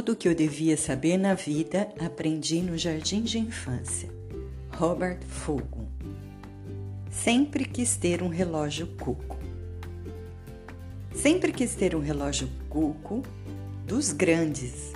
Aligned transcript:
Tudo 0.00 0.12
o 0.12 0.16
que 0.16 0.26
eu 0.26 0.34
devia 0.34 0.78
saber 0.78 1.18
na 1.18 1.34
vida 1.34 1.86
aprendi 2.00 2.62
no 2.62 2.78
jardim 2.78 3.20
de 3.20 3.38
infância. 3.38 4.08
Robert 4.74 5.20
Fulghum. 5.28 5.86
Sempre 7.10 7.66
quis 7.66 7.98
ter 7.98 8.22
um 8.22 8.28
relógio 8.28 8.86
cuco. 8.98 9.38
Sempre 11.14 11.52
quis 11.52 11.74
ter 11.74 11.94
um 11.94 12.00
relógio 12.00 12.48
cuco 12.70 13.22
dos 13.86 14.10
grandes. 14.10 14.94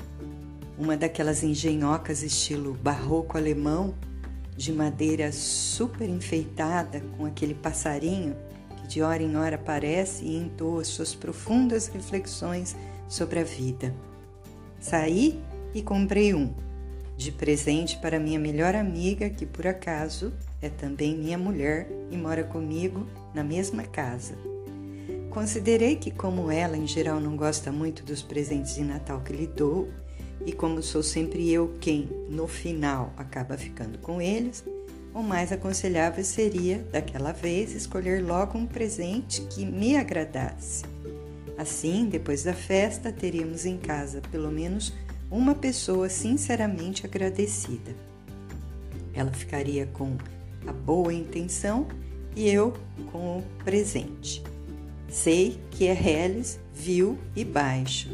Uma 0.79 0.97
daquelas 0.97 1.43
engenhocas 1.43 2.23
estilo 2.23 2.73
barroco 2.73 3.37
alemão, 3.37 3.95
de 4.57 4.73
madeira 4.73 5.31
super 5.33 6.09
enfeitada, 6.09 7.03
com 7.19 7.27
aquele 7.27 7.53
passarinho 7.53 8.35
que 8.79 8.87
de 8.87 9.03
hora 9.03 9.23
em 9.23 9.37
hora 9.37 9.57
aparece 9.57 10.25
e 10.25 10.35
entoa 10.35 10.83
suas 10.83 11.15
profundas 11.15 11.89
reflexões 11.89 12.75
sobre 13.07 13.41
a 13.41 13.45
vida. 13.45 13.95
Saí 14.85 15.43
e 15.75 15.81
comprei 15.81 16.35
um, 16.35 16.53
de 17.17 17.33
presente 17.33 17.97
para 17.97 18.21
minha 18.21 18.39
melhor 18.39 18.75
amiga, 18.75 19.31
que 19.31 19.47
por 19.47 19.67
acaso 19.67 20.31
é 20.61 20.69
também 20.69 21.17
minha 21.17 21.39
mulher 21.39 21.89
e 22.11 22.19
mora 22.19 22.45
comigo 22.45 23.07
na 23.33 23.43
mesma 23.43 23.83
casa. 23.85 24.35
Considerei 25.31 25.97
que, 25.97 26.11
como 26.11 26.51
ela 26.51 26.77
em 26.77 26.87
geral 26.87 27.19
não 27.19 27.35
gosta 27.35 27.73
muito 27.73 28.05
dos 28.05 28.21
presentes 28.21 28.75
de 28.75 28.85
Natal 28.85 29.23
que 29.23 29.33
lhe 29.33 29.47
dou, 29.47 29.89
e 30.45 30.53
como 30.53 30.83
sou 30.83 31.03
sempre 31.03 31.51
eu 31.51 31.79
quem, 31.81 32.11
no 32.29 32.47
final, 32.47 33.11
acaba 33.17 33.57
ficando 33.57 33.97
com 33.97 34.21
eles, 34.21 34.63
o 35.15 35.23
mais 35.23 35.51
aconselhável 35.51 36.23
seria, 36.23 36.87
daquela 36.93 37.33
vez, 37.33 37.73
escolher 37.73 38.23
logo 38.23 38.59
um 38.59 38.67
presente 38.67 39.41
que 39.47 39.65
me 39.65 39.97
agradasse. 39.97 40.94
Assim, 41.57 42.07
depois 42.07 42.43
da 42.43 42.53
festa, 42.53 43.13
teríamos 43.13 43.65
em 43.65 43.79
casa 43.79 44.21
pelo 44.31 44.51
menos 44.51 44.93
uma 45.31 45.55
pessoa 45.55 46.09
sinceramente 46.09 47.07
agradecida. 47.07 47.95
Ela 49.13 49.33
ficaria 49.33 49.87
com 49.87 50.17
a 50.67 50.73
boa 50.73 51.13
intenção 51.13 51.87
e 52.35 52.49
eu 52.49 52.73
com 53.13 53.39
o 53.39 53.43
presente. 53.65 54.43
Sei 55.09 55.61
que 55.71 55.87
é 55.87 55.93
reles, 55.93 56.59
vil 56.73 57.17
e 57.37 57.45
baixo, 57.45 58.09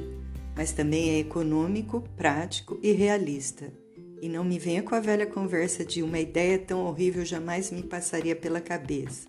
mas 0.54 0.72
também 0.72 1.10
é 1.10 1.18
econômico, 1.18 2.04
prático 2.16 2.78
e 2.82 2.92
realista. 2.92 3.72
E 4.20 4.28
não 4.28 4.44
me 4.44 4.58
venha 4.58 4.82
com 4.82 4.94
a 4.94 5.00
velha 5.00 5.26
conversa 5.26 5.82
de 5.82 6.02
uma 6.02 6.18
ideia 6.18 6.58
tão 6.58 6.84
horrível 6.84 7.24
jamais 7.24 7.70
me 7.70 7.82
passaria 7.82 8.36
pela 8.36 8.60
cabeça. 8.60 9.26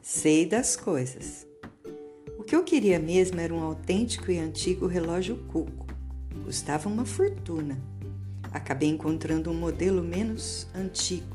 Sei 0.00 0.46
das 0.46 0.76
coisas. 0.76 1.51
Que 2.52 2.56
eu 2.56 2.64
queria 2.64 2.98
mesmo 2.98 3.40
era 3.40 3.54
um 3.54 3.62
autêntico 3.62 4.30
e 4.30 4.38
antigo 4.38 4.86
relógio 4.86 5.38
Cuco. 5.48 5.86
Custava 6.44 6.86
uma 6.86 7.06
fortuna. 7.06 7.78
Acabei 8.52 8.90
encontrando 8.90 9.50
um 9.50 9.54
modelo 9.54 10.02
menos 10.02 10.68
antigo, 10.74 11.34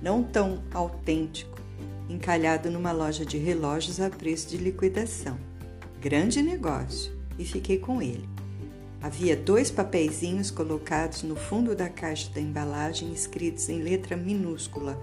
não 0.00 0.22
tão 0.22 0.62
autêntico, 0.72 1.60
encalhado 2.08 2.70
numa 2.70 2.92
loja 2.92 3.26
de 3.26 3.36
relógios 3.36 3.98
a 3.98 4.08
preço 4.08 4.48
de 4.48 4.56
liquidação. 4.56 5.36
Grande 6.00 6.40
negócio, 6.40 7.10
e 7.36 7.44
fiquei 7.44 7.80
com 7.80 8.00
ele. 8.00 8.28
Havia 9.02 9.36
dois 9.36 9.72
papeizinhos 9.72 10.52
colocados 10.52 11.24
no 11.24 11.34
fundo 11.34 11.74
da 11.74 11.88
caixa 11.88 12.30
da 12.32 12.40
embalagem 12.40 13.12
escritos 13.12 13.68
em 13.68 13.82
letra 13.82 14.16
minúscula, 14.16 14.96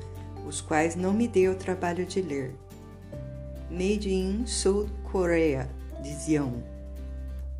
os 0.47 0.61
quais 0.61 0.95
não 0.95 1.11
me 1.11 1.27
dei 1.27 1.49
o 1.49 1.55
trabalho 1.55 2.05
de 2.05 2.21
ler. 2.21 2.55
Made 3.71 4.09
in 4.09 4.45
South 4.45 4.89
Korea, 5.01 5.69
dizia 6.03 6.43
um. 6.43 6.61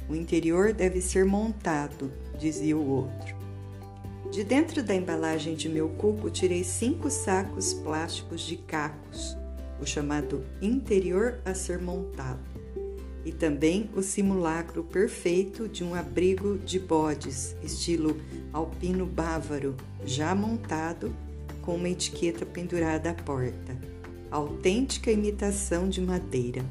O 0.09 0.13
interior 0.13 0.73
deve 0.73 0.99
ser 0.99 1.23
montado, 1.23 2.11
dizia 2.37 2.75
o 2.75 2.85
outro. 2.85 3.33
De 4.29 4.43
dentro 4.43 4.83
da 4.83 4.93
embalagem 4.93 5.55
de 5.55 5.69
meu 5.69 5.87
cuco, 5.87 6.29
tirei 6.29 6.65
cinco 6.65 7.09
sacos 7.09 7.73
plásticos 7.73 8.41
de 8.41 8.57
cacos, 8.57 9.37
o 9.79 9.85
chamado 9.85 10.43
interior 10.61 11.39
a 11.45 11.53
ser 11.53 11.79
montado, 11.79 12.43
e 13.23 13.31
também 13.31 13.89
o 13.95 14.01
simulacro 14.01 14.83
perfeito 14.83 15.69
de 15.69 15.81
um 15.81 15.95
abrigo 15.95 16.57
de 16.57 16.77
bodes, 16.77 17.55
estilo 17.63 18.19
alpino 18.51 19.05
bávaro, 19.05 19.77
já 20.03 20.35
montado, 20.35 21.15
com 21.61 21.75
uma 21.75 21.87
etiqueta 21.87 22.45
pendurada 22.45 23.11
à 23.11 23.13
porta 23.13 24.00
autêntica 24.31 25.11
imitação 25.11 25.89
de 25.89 26.01
madeira. 26.01 26.65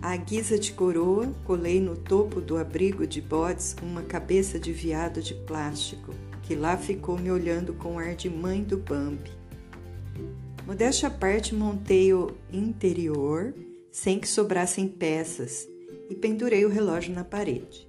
À 0.00 0.16
guisa 0.16 0.56
de 0.56 0.72
coroa, 0.72 1.34
colei 1.44 1.80
no 1.80 1.96
topo 1.96 2.40
do 2.40 2.56
abrigo 2.56 3.04
de 3.04 3.20
bodes 3.20 3.74
uma 3.82 4.02
cabeça 4.02 4.58
de 4.58 4.72
viado 4.72 5.20
de 5.20 5.34
plástico, 5.34 6.14
que 6.44 6.54
lá 6.54 6.76
ficou 6.76 7.18
me 7.18 7.30
olhando 7.30 7.74
com 7.74 7.98
ar 7.98 8.14
de 8.14 8.30
mãe 8.30 8.62
do 8.62 8.78
Bambi. 8.78 9.32
Modéstia 10.64 11.08
à 11.08 11.10
parte, 11.10 11.54
montei 11.54 12.14
o 12.14 12.30
interior 12.52 13.52
sem 13.90 14.20
que 14.20 14.28
sobrassem 14.28 14.86
peças 14.86 15.68
e 16.08 16.14
pendurei 16.14 16.64
o 16.64 16.68
relógio 16.68 17.12
na 17.12 17.24
parede. 17.24 17.88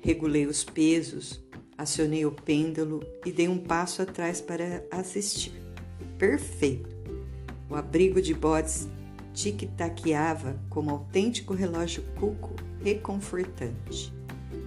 Regulei 0.00 0.46
os 0.46 0.62
pesos, 0.62 1.42
acionei 1.76 2.24
o 2.24 2.30
pêndulo 2.30 3.02
e 3.26 3.32
dei 3.32 3.48
um 3.48 3.58
passo 3.58 4.00
atrás 4.00 4.40
para 4.40 4.84
assistir. 4.92 5.52
Perfeito! 6.16 6.97
O 7.70 7.74
abrigo 7.74 8.22
de 8.22 8.32
bodes 8.32 8.88
tic-taqueava 9.34 10.58
como 10.70 10.90
autêntico 10.90 11.52
relógio 11.52 12.02
cuco 12.18 12.54
reconfortante. 12.82 14.12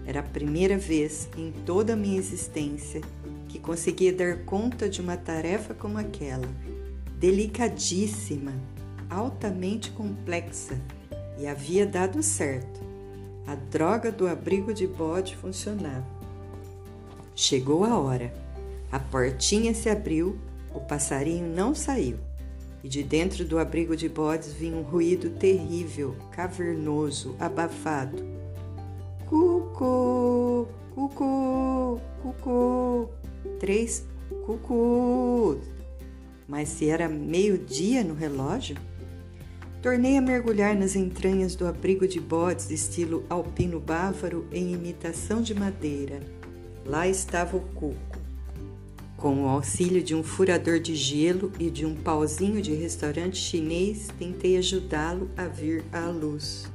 Era 0.05 0.19
a 0.19 0.23
primeira 0.23 0.77
vez 0.77 1.27
em 1.35 1.51
toda 1.65 1.93
a 1.93 1.95
minha 1.95 2.19
existência 2.19 3.01
que 3.49 3.59
conseguia 3.59 4.13
dar 4.13 4.45
conta 4.45 4.87
de 4.87 5.01
uma 5.01 5.17
tarefa 5.17 5.73
como 5.73 5.97
aquela, 5.97 6.47
delicadíssima, 7.17 8.53
altamente 9.09 9.91
complexa, 9.91 10.79
e 11.39 11.47
havia 11.47 11.85
dado 11.87 12.21
certo. 12.21 12.79
A 13.47 13.55
droga 13.55 14.11
do 14.11 14.27
abrigo 14.27 14.73
de 14.73 14.85
bode 14.85 15.35
funcionava. 15.35 16.05
Chegou 17.35 17.83
a 17.83 17.97
hora. 17.97 18.31
A 18.91 18.99
portinha 18.99 19.73
se 19.73 19.89
abriu, 19.89 20.37
o 20.73 20.79
passarinho 20.79 21.47
não 21.47 21.73
saiu 21.73 22.17
e 22.83 22.89
de 22.89 23.03
dentro 23.03 23.45
do 23.45 23.59
abrigo 23.59 23.95
de 23.95 24.09
bodes 24.09 24.53
vinha 24.53 24.75
um 24.75 24.81
ruído 24.81 25.29
terrível, 25.29 26.15
cavernoso, 26.31 27.35
abafado. 27.39 28.23
Cucu, 29.27 30.67
cucu, 30.93 32.01
cucu, 32.21 33.09
três 33.59 34.05
cucu. 34.45 35.59
Mas 36.47 36.69
se 36.69 36.89
era 36.89 37.07
meio-dia 37.07 38.03
no 38.03 38.13
relógio? 38.13 38.75
Tornei 39.81 40.17
a 40.17 40.21
mergulhar 40.21 40.75
nas 40.75 40.95
entranhas 40.95 41.55
do 41.55 41.65
abrigo 41.65 42.07
de 42.07 42.19
bodes 42.19 42.69
estilo 42.69 43.25
alpino 43.29 43.79
bávaro 43.79 44.45
em 44.51 44.73
imitação 44.73 45.41
de 45.41 45.55
madeira. 45.55 46.21
Lá 46.85 47.07
estava 47.07 47.57
o 47.57 47.61
cuco 47.61 48.10
com 49.21 49.43
o 49.43 49.47
auxílio 49.47 50.01
de 50.01 50.15
um 50.15 50.23
furador 50.23 50.79
de 50.79 50.95
gelo 50.95 51.51
e 51.59 51.69
de 51.69 51.85
um 51.85 51.95
pauzinho 51.95 52.59
de 52.59 52.73
restaurante 52.73 53.37
chinês, 53.37 54.07
tentei 54.17 54.57
ajudá-lo 54.57 55.29
a 55.37 55.45
vir 55.45 55.83
à 55.93 56.07
luz. 56.07 56.67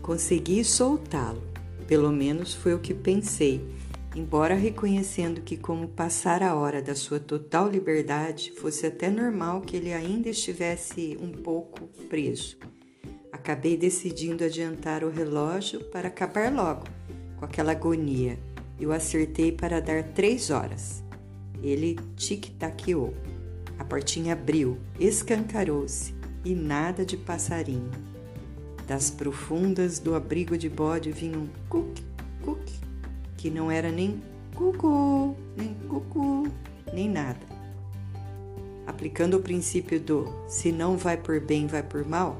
Consegui 0.00 0.62
soltá-lo, 0.62 1.42
pelo 1.88 2.12
menos 2.12 2.54
foi 2.54 2.74
o 2.74 2.78
que 2.78 2.94
pensei, 2.94 3.60
embora 4.14 4.54
reconhecendo 4.54 5.40
que, 5.40 5.56
como 5.56 5.88
passar 5.88 6.44
a 6.44 6.54
hora 6.54 6.80
da 6.80 6.94
sua 6.94 7.18
total 7.18 7.68
liberdade, 7.68 8.52
fosse 8.52 8.86
até 8.86 9.10
normal 9.10 9.60
que 9.60 9.76
ele 9.76 9.92
ainda 9.92 10.28
estivesse 10.28 11.18
um 11.20 11.32
pouco 11.32 11.88
preso. 12.08 12.56
Acabei 13.32 13.76
decidindo 13.76 14.44
adiantar 14.44 15.02
o 15.02 15.10
relógio 15.10 15.80
para 15.90 16.06
acabar 16.06 16.52
logo 16.54 16.84
com 17.36 17.44
aquela 17.44 17.72
agonia 17.72 18.38
e 18.78 18.86
o 18.86 18.92
acertei 18.92 19.50
para 19.50 19.80
dar 19.80 20.04
três 20.04 20.50
horas. 20.50 21.07
Ele 21.62 21.98
tic-taqueou. 22.16 23.14
A 23.78 23.84
portinha 23.84 24.32
abriu, 24.32 24.78
escancarou-se 24.98 26.14
e 26.44 26.54
nada 26.54 27.04
de 27.04 27.16
passarinho. 27.16 27.90
Das 28.86 29.10
profundas 29.10 29.98
do 29.98 30.14
abrigo 30.14 30.56
de 30.56 30.68
bode 30.68 31.12
vinha 31.12 31.38
um 31.38 31.48
cuc, 31.68 32.00
cuc, 32.42 32.60
que 33.36 33.50
não 33.50 33.70
era 33.70 33.90
nem 33.90 34.20
cucu, 34.54 35.36
nem 35.56 35.74
cucu, 35.88 36.48
nem 36.92 37.08
nada. 37.08 37.46
Aplicando 38.86 39.36
o 39.36 39.42
princípio 39.42 40.00
do 40.00 40.26
se 40.48 40.72
não 40.72 40.96
vai 40.96 41.16
por 41.16 41.38
bem, 41.38 41.66
vai 41.66 41.82
por 41.82 42.04
mal, 42.04 42.38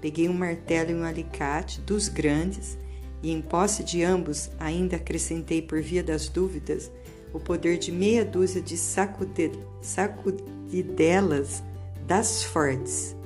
peguei 0.00 0.28
um 0.28 0.34
martelo 0.34 0.90
e 0.90 0.94
um 0.94 1.02
alicate 1.02 1.80
dos 1.80 2.08
grandes 2.08 2.78
e, 3.22 3.32
em 3.32 3.40
posse 3.40 3.82
de 3.82 4.04
ambos, 4.04 4.50
ainda 4.60 4.96
acrescentei 4.96 5.62
por 5.62 5.80
via 5.80 6.02
das 6.02 6.28
dúvidas 6.28 6.90
o 7.32 7.40
poder 7.40 7.78
de 7.78 7.90
meia 7.92 8.24
dúzia 8.24 8.60
de 8.60 8.76
sacudidelas 8.76 11.62
das 12.06 12.42
fortes. 12.42 13.16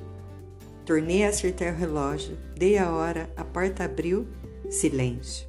Tornei 0.85 1.25
a 1.25 1.29
acertar 1.29 1.75
o 1.75 1.77
relógio, 1.77 2.37
dei 2.57 2.77
a 2.77 2.91
hora, 2.91 3.31
a 3.37 3.45
porta 3.45 3.85
abriu, 3.85 4.27
silêncio. 4.69 5.47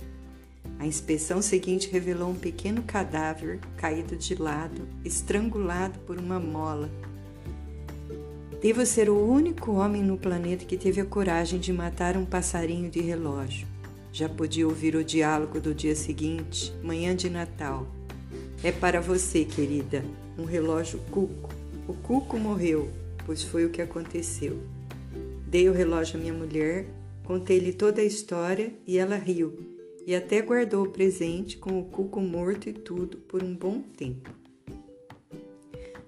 A 0.80 0.86
inspeção 0.86 1.42
seguinte 1.42 1.90
revelou 1.90 2.30
um 2.30 2.36
pequeno 2.36 2.84
cadáver 2.84 3.60
caído 3.78 4.16
de 4.16 4.36
lado, 4.36 4.88
estrangulado 5.04 5.98
por 6.00 6.20
uma 6.20 6.40
mola. 6.40 6.90
Devo 8.62 8.86
ser 8.86 9.10
o 9.10 9.18
único 9.18 9.74
homem 9.74 10.04
no 10.04 10.18
planeta 10.18 10.66
que 10.66 10.78
teve 10.78 11.02
a 11.02 11.06
coragem 11.06 11.60
de 11.60 11.74
matar 11.74 12.16
um 12.16 12.26
passarinho 12.26 12.90
de 12.90 13.02
relógio. 13.02 13.68
Já 14.12 14.30
podia 14.30 14.68
ouvir 14.68 14.96
o 14.96 15.04
diálogo 15.04 15.60
do 15.60 15.74
dia 15.74 15.96
seguinte, 15.96 16.72
manhã 16.84 17.16
de 17.16 17.30
Natal. 17.30 17.88
É 18.64 18.72
para 18.72 19.02
você, 19.02 19.44
querida, 19.44 20.06
um 20.38 20.46
relógio 20.46 20.98
cuco. 21.12 21.50
O 21.86 21.94
cuco 21.94 22.38
morreu, 22.38 22.90
pois 23.26 23.44
foi 23.44 23.66
o 23.66 23.70
que 23.70 23.82
aconteceu. 23.82 24.58
Dei 25.46 25.68
o 25.68 25.74
relógio 25.74 26.18
à 26.18 26.22
minha 26.22 26.34
mulher, 26.34 26.86
contei-lhe 27.26 27.74
toda 27.74 28.00
a 28.00 28.06
história 28.06 28.74
e 28.88 28.98
ela 28.98 29.18
riu 29.18 29.74
e 30.08 30.16
até 30.16 30.42
guardou 30.42 30.86
o 30.86 30.90
presente 30.90 31.58
com 31.58 31.78
o 31.78 31.84
cuco 31.84 32.22
morto 32.22 32.70
e 32.70 32.74
tudo 32.74 33.18
por 33.18 33.44
um 33.44 33.54
bom 33.54 33.82
tempo. 33.82 34.30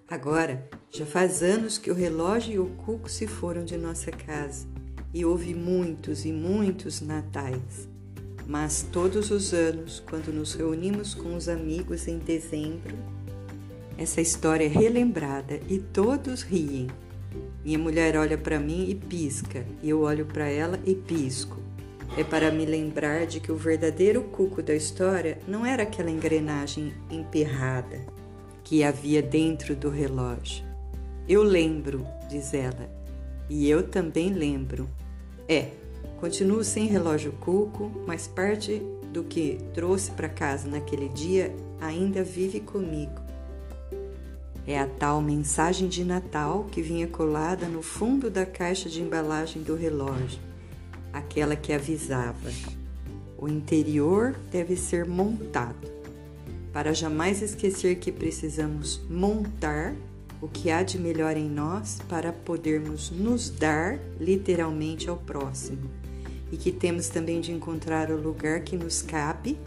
Agora, 0.08 0.70
já 0.90 1.06
faz 1.06 1.44
anos 1.44 1.78
que 1.78 1.92
o 1.92 1.94
relógio 1.94 2.54
e 2.54 2.60
o 2.60 2.68
cuco 2.86 3.10
se 3.10 3.28
foram 3.28 3.66
de 3.66 3.76
nossa 3.76 4.12
casa 4.12 4.66
e 5.14 5.26
houve 5.26 5.54
muitos 5.54 6.24
e 6.24 6.32
muitos 6.32 7.02
natais. 7.02 7.95
Mas 8.48 8.86
todos 8.92 9.32
os 9.32 9.54
anos, 9.54 10.04
quando 10.08 10.32
nos 10.32 10.54
reunimos 10.54 11.14
com 11.14 11.36
os 11.36 11.50
amigos 11.50 12.08
em 12.08 12.20
dezembro, 12.20 12.96
essa 13.98 14.22
história 14.22 14.66
é 14.66 14.68
relembrada 14.68 15.60
e 15.68 15.80
todos 15.80 16.42
riem. 16.42 16.88
Minha 17.64 17.80
mulher 17.80 18.16
olha 18.16 18.38
para 18.38 18.60
mim 18.60 18.88
e 18.90 18.96
pisca, 18.96 19.66
e 19.82 19.90
eu 19.90 20.02
olho 20.02 20.26
para 20.26 20.48
ela 20.48 20.80
e 20.86 20.94
pisco. 20.94 21.58
É 22.18 22.24
para 22.24 22.52
me 22.52 22.66
lembrar 22.66 23.26
de 23.26 23.40
que 23.40 23.52
o 23.52 23.56
verdadeiro 23.56 24.22
cuco 24.24 24.62
da 24.62 24.76
história 24.76 25.40
não 25.48 25.66
era 25.66 25.84
aquela 25.84 26.12
engrenagem 26.12 26.94
emperrada 27.10 28.00
que 28.64 28.84
havia 28.84 29.22
dentro 29.22 29.76
do 29.76 29.90
relógio. 29.90 30.64
Eu 31.28 31.42
lembro, 31.42 32.06
diz 32.30 32.54
ela, 32.54 32.90
e 33.50 33.70
eu 33.70 33.84
também 33.84 34.32
lembro. 34.32 34.88
É, 35.48 35.70
Continuo 36.26 36.64
sem 36.64 36.88
relógio 36.88 37.32
cuco, 37.34 37.92
mas 38.08 38.26
parte 38.26 38.82
do 39.14 39.24
que 39.24 39.60
trouxe 39.76 40.10
para 40.10 40.28
casa 40.28 40.68
naquele 40.68 41.08
dia 41.08 41.56
ainda 41.80 42.24
vive 42.24 42.60
comigo. 42.60 43.22
É 44.66 44.80
a 44.80 44.88
tal 44.88 45.22
mensagem 45.22 45.88
de 45.88 46.04
Natal 46.04 46.66
que 46.72 46.82
vinha 46.82 47.08
colada 47.08 47.68
no 47.68 47.84
fundo 47.84 48.32
da 48.32 48.44
caixa 48.44 48.90
de 48.90 49.04
embalagem 49.04 49.62
do 49.62 49.76
relógio, 49.76 50.40
aquela 51.14 51.56
que 51.56 51.72
avisava: 51.72 52.50
o 53.38 53.48
interior 53.48 54.36
deve 54.52 54.76
ser 54.76 55.06
montado, 55.06 55.88
para 56.74 56.92
jamais 56.92 57.44
esquecer 57.44 57.98
que 57.98 58.12
precisamos 58.12 59.00
montar 59.08 59.94
o 60.42 60.48
que 60.48 60.72
há 60.72 60.82
de 60.82 60.98
melhor 60.98 61.38
em 61.38 61.48
nós 61.48 62.00
para 62.10 62.34
podermos 62.34 63.12
nos 63.12 63.48
dar 63.48 64.00
literalmente 64.20 65.08
ao 65.08 65.18
próximo 65.18 66.04
e 66.56 66.58
que 66.58 66.72
temos 66.72 67.10
também 67.10 67.42
de 67.42 67.52
encontrar 67.52 68.10
o 68.10 68.16
lugar 68.16 68.62
que 68.62 68.78
nos 68.78 69.02
cabe 69.02 69.60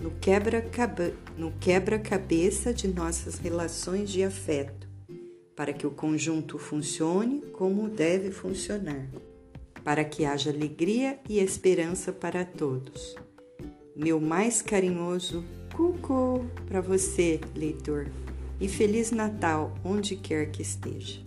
no 0.00 1.50
quebra-cabeça 1.58 2.72
de 2.72 2.86
nossas 2.86 3.40
relações 3.40 4.08
de 4.10 4.22
afeto, 4.22 4.88
para 5.56 5.72
que 5.72 5.84
o 5.84 5.90
conjunto 5.90 6.56
funcione 6.56 7.40
como 7.52 7.88
deve 7.88 8.30
funcionar, 8.30 9.08
para 9.82 10.04
que 10.04 10.24
haja 10.24 10.50
alegria 10.50 11.18
e 11.28 11.40
esperança 11.40 12.12
para 12.12 12.44
todos. 12.44 13.16
Meu 13.96 14.20
mais 14.20 14.62
carinhoso 14.62 15.44
cucu 15.74 16.46
para 16.68 16.80
você, 16.80 17.40
leitor, 17.56 18.06
e 18.60 18.68
Feliz 18.68 19.10
Natal 19.10 19.74
onde 19.84 20.14
quer 20.14 20.52
que 20.52 20.62
esteja. 20.62 21.25